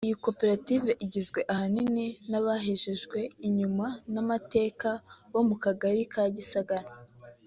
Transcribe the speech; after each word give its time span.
Iyi 0.05 0.15
koperative 0.25 0.89
igizwe 1.05 1.39
ahanini 1.53 2.05
n’abahejejewe 2.29 3.19
inyuma 3.47 3.85
n’amateka 4.13 4.89
bo 5.31 5.41
mu 5.47 5.55
Kagari 5.63 6.03
ka 6.15 6.23
Gisagara 6.37 6.89